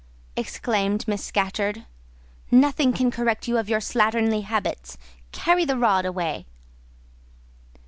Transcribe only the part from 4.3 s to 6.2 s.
habits: carry the rod